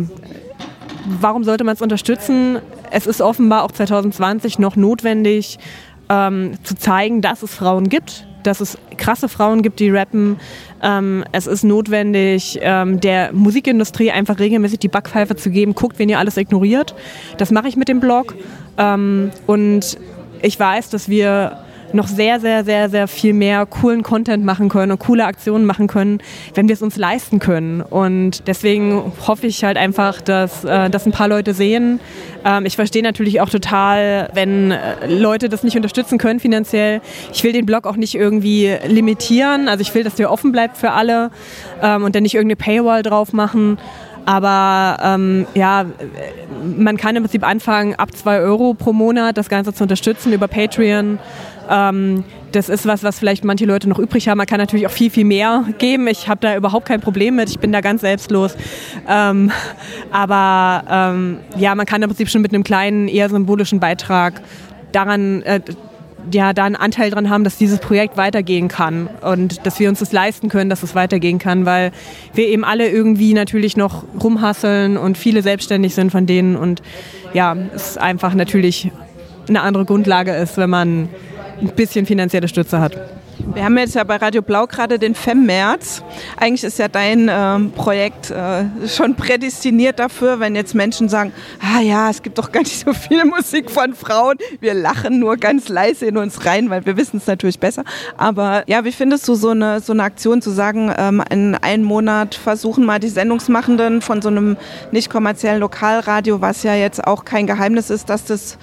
warum 1.20 1.44
sollte 1.44 1.66
man 1.66 1.74
es 1.74 1.82
unterstützen? 1.82 2.60
Es 2.90 3.06
ist 3.06 3.20
offenbar 3.20 3.63
auch 3.63 3.72
2020 3.74 4.60
noch 4.60 4.78
notwendig, 4.78 5.60
ähm, 6.08 6.54
zu 6.63 6.78
zeigen, 6.78 7.22
dass 7.22 7.44
es 7.44 7.54
Frauen 7.54 7.90
gibt, 7.90 8.25
dass 8.44 8.62
es 8.62 8.78
krasse 9.04 9.28
Frauen 9.28 9.62
gibt, 9.64 9.82
die 9.82 9.90
rappen. 9.90 10.38
Ähm, 10.82 11.26
es 11.34 11.46
ist 11.46 11.64
notwendig, 11.64 12.58
ähm, 12.62 13.02
der 13.02 13.34
Musikindustrie 13.34 14.12
einfach 14.12 14.40
regelmäßig 14.40 14.80
die 14.80 14.88
Backpfeife 14.88 15.36
zu 15.36 15.50
geben, 15.50 15.76
guckt, 15.76 16.00
wen 16.00 16.08
ihr 16.08 16.20
alles 16.20 16.38
ignoriert. 16.38 16.96
Das 17.38 17.52
mache 17.52 17.68
ich 17.68 17.76
mit 17.76 17.90
dem 17.90 18.00
Blog. 18.00 18.34
Ähm, 18.78 19.32
und 19.46 19.98
ich 20.42 20.58
weiß, 20.58 20.90
dass 20.90 21.10
wir 21.10 21.58
noch 21.94 22.08
sehr, 22.08 22.40
sehr, 22.40 22.64
sehr, 22.64 22.90
sehr 22.90 23.08
viel 23.08 23.34
mehr 23.34 23.66
coolen 23.66 24.04
Content 24.04 24.44
machen 24.44 24.70
können 24.70 24.92
und 24.92 25.00
coole 25.00 25.26
Aktionen 25.26 25.66
machen 25.66 25.88
können, 25.88 26.20
wenn 26.54 26.68
wir 26.68 26.74
es 26.74 26.82
uns 26.82 26.98
leisten 26.98 27.40
können. 27.40 27.82
Und 27.82 28.48
deswegen 28.48 29.14
hoffe 29.28 29.48
ich 29.48 29.64
halt 29.64 29.78
einfach, 29.78 30.22
dass 30.22 30.64
äh, 30.64 30.90
das 30.90 31.06
ein 31.06 31.12
paar 31.12 31.28
Leute 31.28 31.54
sehen. 31.54 32.00
Ähm, 32.46 32.66
ich 32.66 32.76
verstehe 32.76 33.04
natürlich 33.04 33.42
auch 33.42 33.50
total, 33.50 34.30
wenn 34.34 34.72
äh, 34.72 35.08
Leute 35.08 35.50
das 35.50 35.64
nicht 35.64 35.76
unterstützen 35.76 36.18
können 36.18 36.40
finanziell. 36.40 37.02
Ich 37.34 37.44
will 37.44 37.54
den 37.54 37.66
Blog 37.66 37.86
auch 37.86 37.96
nicht 37.96 38.16
irgendwie 38.16 38.76
limitieren. 38.88 39.68
Also 39.68 39.82
ich 39.82 39.94
will, 39.94 40.04
dass 40.04 40.16
der 40.16 40.32
offen 40.32 40.52
bleibt 40.52 40.78
für 40.78 40.92
alle 40.92 41.32
ähm, 41.82 42.04
und 42.04 42.16
dann 42.16 42.24
nicht 42.24 42.36
irgendeine 42.36 42.58
Paywall 42.58 43.04
drauf 43.04 43.34
machen. 43.34 43.78
Aber 44.26 44.98
ähm, 45.04 45.46
ja, 45.54 45.86
man 46.78 46.98
kann 46.98 47.16
im 47.16 47.24
Prinzip 47.24 47.46
anfangen, 47.46 47.96
ab 47.96 48.16
zwei 48.16 48.40
Euro 48.40 48.74
pro 48.74 48.94
Monat 48.94 49.38
das 49.38 49.50
Ganze 49.50 49.74
zu 49.74 49.84
unterstützen 49.84 50.32
über 50.34 50.48
Patreon. 50.48 51.20
Ähm, 51.70 52.24
das 52.51 52.70
ist 52.70 52.86
was, 52.86 53.03
was 53.03 53.20
vielleicht 53.20 53.43
manche 53.43 53.65
Leute 53.65 53.89
noch 53.89 54.00
übrig 54.00 54.27
haben. 54.27 54.38
Man 54.38 54.48
kann 54.48 54.60
natürlich 54.60 54.86
auch 54.86 54.91
viel, 54.91 55.10
viel 55.10 55.25
mehr 55.25 55.65
geben. 55.79 56.08
Ich 56.08 56.27
habe 56.27 56.41
da 56.41 56.55
überhaupt 56.55 56.88
kein 56.88 57.01
Problem 57.01 57.36
mit. 57.36 57.50
Ich 57.50 57.60
bin 57.60 57.72
da 57.72 57.82
ganz 57.82 58.01
selbstlos. 58.01 58.55
Ähm, 59.08 59.51
aber 60.12 60.84
ähm, 60.89 61.39
ja, 61.58 61.74
man 61.75 61.86
kann 61.86 62.01
im 62.01 62.10
Prinzip 62.10 62.29
schon 62.29 62.41
mit 62.41 62.53
einem 62.53 62.63
kleinen, 62.63 63.08
eher 63.08 63.29
symbolischen 63.29 63.79
Beitrag 63.79 64.41
daran 64.91 65.41
äh, 65.43 65.62
ja, 66.32 66.53
da 66.53 66.65
einen 66.65 66.75
Anteil 66.75 67.10
dran 67.10 67.29
haben, 67.29 67.43
dass 67.43 67.58
dieses 67.58 67.79
Projekt 67.79 68.17
weitergehen 68.17 68.67
kann 68.67 69.10
und 69.22 69.65
dass 69.65 69.79
wir 69.79 69.89
uns 69.89 70.00
das 70.00 70.12
leisten 70.12 70.50
können, 70.50 70.70
dass 70.70 70.84
es 70.84 70.96
weitergehen 70.96 71.39
kann, 71.39 71.65
weil 71.65 71.91
wir 72.34 72.48
eben 72.48 72.63
alle 72.63 72.89
irgendwie 72.89 73.34
natürlich 73.34 73.75
noch 73.75 74.05
rumhasseln 74.22 74.98
und 74.98 75.17
viele 75.17 75.41
selbstständig 75.41 75.96
sind 75.96 76.12
von 76.12 76.25
denen 76.25 76.55
und 76.55 76.82
ja, 77.34 77.55
es 77.75 77.98
einfach 77.98 78.36
natürlich 78.36 78.91
eine 79.50 79.62
andere 79.62 79.86
Grundlage 79.86 80.32
ist, 80.32 80.58
wenn 80.58 80.70
man 80.70 81.10
ein 81.63 81.75
bisschen 81.75 82.05
finanzielle 82.05 82.48
Stütze 82.48 82.79
hat. 82.79 82.98
Wir 83.53 83.65
haben 83.65 83.77
jetzt 83.77 83.96
ja 83.96 84.03
bei 84.03 84.17
Radio 84.17 84.41
Blau 84.41 84.67
gerade 84.67 85.00
den 85.00 85.15
FEM-März. 85.15 86.03
Eigentlich 86.38 86.63
ist 86.63 86.77
ja 86.77 86.88
dein 86.88 87.29
ähm, 87.32 87.72
Projekt 87.72 88.29
äh, 88.29 88.65
schon 88.88 89.15
prädestiniert 89.15 90.00
dafür, 90.00 90.39
wenn 90.39 90.55
jetzt 90.55 90.75
Menschen 90.75 91.10
sagen, 91.10 91.34
ah 91.60 91.82
ja, 91.82 92.10
es 92.10 92.22
gibt 92.22 92.38
doch 92.38 92.51
gar 92.51 92.62
nicht 92.62 92.79
so 92.86 92.93
viel 92.93 93.25
Musik 93.25 93.72
von 93.72 93.96
Frauen. 93.96 94.38
Wir 94.60 94.74
lachen 94.74 95.20
nur 95.20 95.38
ganz 95.38 95.67
leise 95.67 96.05
in 96.05 96.17
uns 96.17 96.46
rein, 96.46 96.70
weil 96.70 96.86
wir 96.86 96.96
wissen 96.96 97.17
es 97.17 97.27
natürlich 97.27 97.60
besser. 97.60 97.84
Aber 98.17 98.63
ja, 98.67 98.86
wie 98.86 98.91
findest 98.91 99.27
du 99.27 99.34
so 99.34 99.50
eine, 99.50 99.79
so 99.79 99.93
eine 99.93 100.03
Aktion 100.03 100.41
zu 100.41 100.51
sagen, 100.51 100.93
ähm, 100.96 101.24
in 101.29 101.55
einem 101.55 101.84
Monat 101.84 102.36
versuchen 102.36 102.86
mal 102.86 103.00
die 103.00 103.10
Sendungsmachenden 103.10 104.01
von 104.01 104.22
so 104.22 104.29
einem 104.29 104.58
nicht 104.91 105.10
kommerziellen 105.10 105.60
Lokalradio, 105.60 106.39
was 106.39 106.63
ja 106.63 106.75
jetzt 106.75 107.05
auch 107.05 107.25
kein 107.25 107.48
Geheimnis 107.48 107.89
ist, 107.89 108.10
dass 108.10 108.25
das 108.25 108.58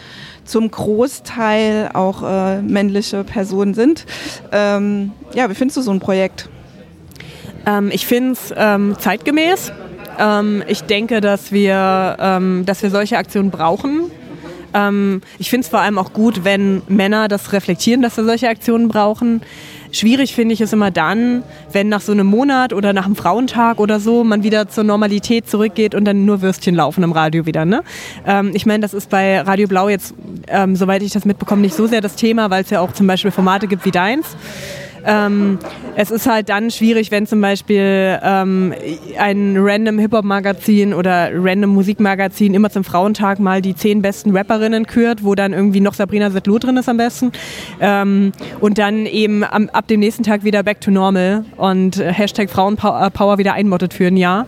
zum 0.45 0.71
Großteil 0.71 1.91
auch 1.93 2.23
äh, 2.23 2.63
männliche 2.63 3.25
Personen 3.25 3.75
sind. 3.75 4.07
Ähm, 4.53 5.13
ja, 5.35 5.49
wie 5.51 5.55
findest 5.55 5.77
du 5.79 5.83
so 5.83 5.91
ein 5.91 6.01
Projekt? 6.01 6.49
Ähm, 7.67 7.91
ich 7.93 8.07
finde 8.07 8.33
es 8.33 8.53
ähm, 8.57 8.97
zeitgemäß. 8.99 9.73
Ähm, 10.19 10.63
ich 10.67 10.83
denke, 10.83 11.21
dass 11.21 11.53
wir, 11.53 12.17
ähm, 12.21 12.65
dass 12.67 12.83
wir 12.83 12.91
solche 12.91 13.19
Aktionen 13.19 13.51
brauchen. 13.51 14.11
Ähm, 14.75 15.23
ich 15.39 15.51
finde 15.51 15.65
es 15.65 15.69
vor 15.69 15.81
allem 15.81 15.99
auch 15.99 16.13
gut, 16.13 16.45
wenn 16.45 16.83
Männer 16.89 17.29
das 17.29 17.53
reflektieren, 17.53 18.03
dass 18.03 18.17
wir 18.17 18.25
solche 18.25 18.49
Aktionen 18.49 18.89
brauchen. 18.89 19.43
Schwierig 19.93 20.35
finde 20.35 20.55
ich 20.55 20.61
es 20.61 20.73
immer 20.73 20.93
dann, 20.93 21.43
wenn 21.73 21.89
nach 21.89 22.01
so 22.01 22.13
einem 22.13 22.29
Monat 22.29 22.73
oder 22.73 22.93
nach 22.93 23.07
einem 23.07 23.17
Frauentag 23.17 23.81
oder 23.81 23.99
so 23.99 24.23
man 24.23 24.45
wieder 24.45 24.69
zur 24.69 24.85
Normalität 24.85 25.49
zurückgeht 25.49 25.97
und 25.97 26.05
dann 26.05 26.25
nur 26.25 26.43
Würstchen 26.43 26.77
laufen 26.77 27.03
im 27.03 27.11
Radio 27.11 27.45
wieder. 27.45 27.65
Ne? 27.65 27.83
Ähm, 28.25 28.53
ich 28.55 28.67
meine, 28.67 28.83
das 28.83 28.95
ist 28.95 29.11
bei 29.11 29.41
Radio 29.41 29.67
Blau 29.67 29.89
jetzt, 29.89 30.15
ähm, 30.51 30.77
soweit 30.77 31.03
ich 31.03 31.13
das 31.13 31.25
mitbekomme, 31.25 31.63
nicht 31.63 31.75
so 31.75 31.87
sehr 31.87 32.01
das 32.01 32.17
Thema, 32.17 32.51
weil 32.51 32.63
es 32.63 32.71
ja 32.71 32.81
auch 32.81 32.93
zum 32.93 33.07
Beispiel 33.07 33.31
Formate 33.31 33.67
gibt 33.67 33.85
wie 33.85 33.91
deins. 33.91 34.37
Ähm, 35.05 35.59
es 35.97 36.11
ist 36.11 36.27
halt 36.27 36.49
dann 36.49 36.71
schwierig, 36.71 37.11
wenn 37.11 37.27
zum 37.27 37.41
Beispiel 37.41 38.19
ähm, 38.23 38.75
ein 39.19 39.57
random 39.59 39.99
Hip-Hop-Magazin 39.99 40.95
oder 40.95 41.31
random 41.33 41.71
Musikmagazin 41.71 42.55
immer 42.55 42.71
zum 42.71 42.85
Frauentag 42.85 43.39
mal 43.39 43.63
die 43.63 43.75
zehn 43.75 44.03
besten 44.03 44.37
Rapperinnen 44.37 44.87
kürt, 44.87 45.25
wo 45.25 45.35
dann 45.35 45.53
irgendwie 45.53 45.81
noch 45.81 45.95
Sabrina 45.95 46.31
Settlow 46.31 46.59
drin 46.59 46.77
ist 46.77 46.89
am 46.89 46.97
besten. 46.97 47.33
Ähm, 47.81 48.33
und 48.61 48.79
dann 48.79 49.07
eben 49.07 49.45
am, 49.45 49.69
ab 49.71 49.89
dem 49.89 50.01
nächsten 50.01 50.23
Tag 50.23 50.45
wieder 50.45 50.63
back 50.63 50.81
to 50.81 50.91
normal 50.91 51.45
und 51.57 51.99
Hashtag 51.99 52.51
Frauenpower 52.51 53.39
wieder 53.39 53.55
einmottet 53.55 53.95
für 53.95 54.07
ein 54.07 54.17
Jahr. 54.17 54.47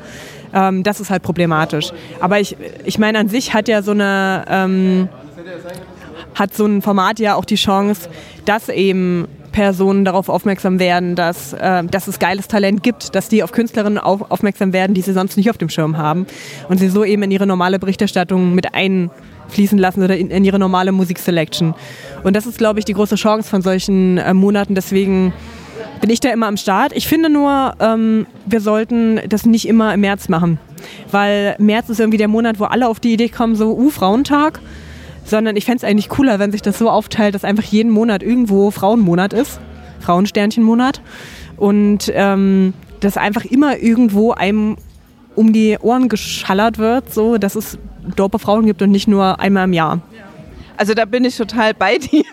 Ähm, 0.54 0.82
das 0.82 1.00
ist 1.00 1.10
halt 1.10 1.22
problematisch. 1.22 1.92
Aber 2.20 2.40
ich, 2.40 2.56
ich 2.84 2.98
meine, 2.98 3.18
an 3.18 3.28
sich 3.28 3.54
hat 3.54 3.68
ja 3.68 3.82
so 3.82 3.92
eine 3.92 4.44
ähm, 4.48 5.08
hat 6.34 6.54
so 6.54 6.66
ein 6.66 6.82
Format 6.82 7.18
ja 7.18 7.34
auch 7.34 7.44
die 7.44 7.56
Chance, 7.56 8.08
dass 8.44 8.68
eben 8.68 9.26
Personen 9.52 10.04
darauf 10.04 10.28
aufmerksam 10.28 10.78
werden, 10.80 11.14
dass, 11.14 11.52
äh, 11.52 11.84
dass 11.84 12.08
es 12.08 12.18
geiles 12.18 12.48
Talent 12.48 12.82
gibt, 12.82 13.14
dass 13.14 13.28
die 13.28 13.42
auf 13.42 13.52
Künstlerinnen 13.52 13.98
auf, 13.98 14.30
aufmerksam 14.30 14.72
werden, 14.72 14.94
die 14.94 15.02
sie 15.02 15.12
sonst 15.12 15.36
nicht 15.36 15.50
auf 15.50 15.58
dem 15.58 15.68
Schirm 15.68 15.98
haben 15.98 16.26
und 16.68 16.78
sie 16.78 16.88
so 16.88 17.04
eben 17.04 17.22
in 17.22 17.30
ihre 17.30 17.46
normale 17.46 17.78
Berichterstattung 17.78 18.54
mit 18.54 18.74
einfließen 18.74 19.78
lassen 19.78 20.02
oder 20.02 20.16
in, 20.16 20.30
in 20.30 20.44
ihre 20.44 20.58
normale 20.58 20.90
Musikselection. 20.90 21.74
Und 22.24 22.34
das 22.34 22.46
ist, 22.46 22.58
glaube 22.58 22.78
ich, 22.78 22.84
die 22.84 22.94
große 22.94 23.16
Chance 23.16 23.48
von 23.48 23.62
solchen 23.62 24.18
äh, 24.18 24.34
Monaten. 24.34 24.74
Deswegen 24.74 25.32
bin 26.00 26.10
ich 26.10 26.20
da 26.20 26.30
immer 26.30 26.48
am 26.48 26.56
Start. 26.56 26.92
Ich 26.94 27.06
finde 27.06 27.28
nur, 27.28 27.74
ähm, 27.78 28.26
wir 28.46 28.60
sollten 28.60 29.20
das 29.28 29.46
nicht 29.46 29.68
immer 29.68 29.94
im 29.94 30.00
März 30.00 30.28
machen, 30.28 30.58
weil 31.10 31.54
März 31.58 31.90
ist 31.90 32.00
irgendwie 32.00 32.18
der 32.18 32.28
Monat, 32.28 32.58
wo 32.58 32.64
alle 32.64 32.88
auf 32.88 33.00
die 33.00 33.12
Idee 33.12 33.28
kommen, 33.28 33.54
so, 33.54 33.76
uh, 33.76 33.90
Frauentag 33.90 34.60
sondern 35.24 35.56
ich 35.56 35.64
fände 35.64 35.78
es 35.78 35.84
eigentlich 35.84 36.08
cooler, 36.08 36.38
wenn 36.38 36.52
sich 36.52 36.62
das 36.62 36.78
so 36.78 36.90
aufteilt, 36.90 37.34
dass 37.34 37.44
einfach 37.44 37.64
jeden 37.64 37.90
Monat 37.90 38.22
irgendwo 38.22 38.70
Frauenmonat 38.70 39.32
ist, 39.32 39.60
Frauensternchenmonat 40.00 41.00
und 41.56 42.10
ähm, 42.14 42.74
dass 43.00 43.16
einfach 43.16 43.44
immer 43.44 43.78
irgendwo 43.78 44.32
einem 44.32 44.76
um 45.34 45.52
die 45.52 45.78
Ohren 45.80 46.08
geschallert 46.08 46.78
wird, 46.78 47.12
so 47.12 47.38
dass 47.38 47.54
es 47.54 47.78
dope 48.16 48.38
Frauen 48.38 48.66
gibt 48.66 48.82
und 48.82 48.90
nicht 48.90 49.08
nur 49.08 49.40
einmal 49.40 49.64
im 49.64 49.72
Jahr. 49.72 50.00
Also 50.76 50.94
da 50.94 51.04
bin 51.04 51.24
ich 51.24 51.36
total 51.36 51.74
bei 51.74 51.98
dir. 51.98 52.24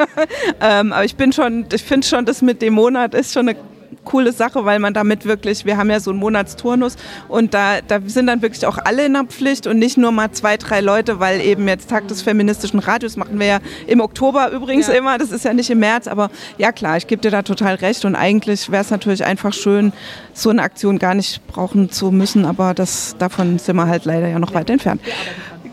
ähm, 0.59 0.91
aber 0.91 1.05
ich 1.05 1.15
bin 1.15 1.31
schon, 1.31 1.65
ich 1.71 1.83
finde 1.83 2.07
schon, 2.07 2.25
das 2.25 2.41
mit 2.41 2.61
dem 2.61 2.73
Monat 2.73 3.13
ist 3.13 3.33
schon 3.33 3.49
eine 3.49 3.57
coole 4.05 4.31
Sache, 4.31 4.65
weil 4.65 4.79
man 4.79 4.93
damit 4.93 5.25
wirklich, 5.25 5.65
wir 5.65 5.77
haben 5.77 5.89
ja 5.89 5.99
so 5.99 6.11
einen 6.11 6.19
Monatsturnus 6.19 6.95
und 7.27 7.53
da, 7.53 7.81
da 7.81 7.99
sind 8.05 8.27
dann 8.27 8.41
wirklich 8.41 8.65
auch 8.65 8.77
alle 8.77 9.05
in 9.05 9.13
der 9.13 9.25
Pflicht 9.25 9.67
und 9.67 9.79
nicht 9.79 9.97
nur 9.97 10.11
mal 10.11 10.31
zwei, 10.31 10.57
drei 10.57 10.81
Leute, 10.81 11.19
weil 11.19 11.41
eben 11.41 11.67
jetzt 11.67 11.89
Tag 11.89 12.07
des 12.07 12.21
feministischen 12.21 12.79
Radios 12.79 13.17
machen 13.17 13.39
wir 13.39 13.47
ja 13.47 13.59
im 13.87 14.01
Oktober 14.01 14.51
übrigens 14.51 14.87
ja. 14.87 14.93
immer, 14.93 15.17
das 15.17 15.31
ist 15.31 15.45
ja 15.45 15.53
nicht 15.53 15.69
im 15.69 15.79
März, 15.79 16.07
aber 16.07 16.29
ja 16.57 16.71
klar, 16.71 16.97
ich 16.97 17.07
gebe 17.07 17.21
dir 17.21 17.31
da 17.31 17.41
total 17.41 17.75
recht 17.75 18.05
und 18.05 18.15
eigentlich 18.15 18.71
wäre 18.71 18.81
es 18.81 18.89
natürlich 18.89 19.25
einfach 19.25 19.53
schön, 19.53 19.93
so 20.33 20.49
eine 20.49 20.61
Aktion 20.61 20.99
gar 20.99 21.13
nicht 21.13 21.45
brauchen 21.47 21.91
zu 21.91 22.11
müssen, 22.11 22.45
aber 22.45 22.73
das, 22.73 23.15
davon 23.17 23.59
sind 23.59 23.75
wir 23.75 23.87
halt 23.87 24.05
leider 24.05 24.27
ja 24.27 24.39
noch 24.39 24.53
weit 24.53 24.69
entfernt. 24.69 25.01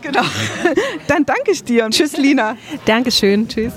Genau. 0.02 0.22
Dann 1.08 1.24
danke 1.24 1.50
ich 1.50 1.64
dir 1.64 1.84
und 1.84 1.94
tschüss, 1.94 2.16
Lina. 2.16 2.56
Dankeschön. 2.84 3.48
Tschüss. 3.48 3.74